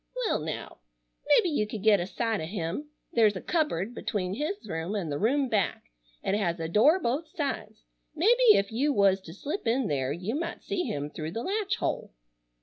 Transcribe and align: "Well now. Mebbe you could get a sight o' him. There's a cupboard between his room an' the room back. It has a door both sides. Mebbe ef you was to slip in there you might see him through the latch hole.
"Well 0.25 0.39
now. 0.39 0.79
Mebbe 1.27 1.45
you 1.53 1.67
could 1.67 1.83
get 1.83 1.99
a 1.99 2.07
sight 2.07 2.41
o' 2.41 2.45
him. 2.47 2.89
There's 3.13 3.35
a 3.35 3.39
cupboard 3.39 3.93
between 3.93 4.33
his 4.33 4.67
room 4.67 4.95
an' 4.95 5.09
the 5.11 5.19
room 5.19 5.47
back. 5.47 5.91
It 6.23 6.33
has 6.33 6.59
a 6.59 6.67
door 6.67 6.99
both 6.99 7.27
sides. 7.27 7.83
Mebbe 8.15 8.55
ef 8.55 8.71
you 8.71 8.91
was 8.93 9.21
to 9.21 9.31
slip 9.35 9.67
in 9.67 9.85
there 9.89 10.11
you 10.11 10.33
might 10.33 10.63
see 10.63 10.85
him 10.85 11.11
through 11.11 11.33
the 11.33 11.43
latch 11.43 11.75
hole. 11.75 12.13